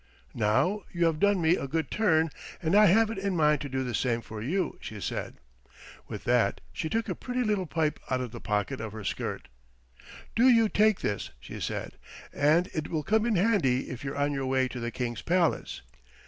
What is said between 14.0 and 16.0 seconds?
you're on your way to the King's palace.